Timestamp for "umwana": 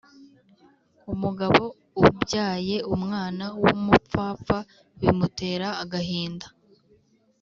2.95-3.45